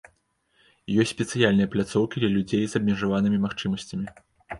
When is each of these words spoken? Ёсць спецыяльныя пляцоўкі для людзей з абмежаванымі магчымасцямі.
Ёсць 1.01 1.11
спецыяльныя 1.15 1.67
пляцоўкі 1.75 2.15
для 2.23 2.31
людзей 2.37 2.63
з 2.71 2.81
абмежаванымі 2.81 3.37
магчымасцямі. 3.45 4.07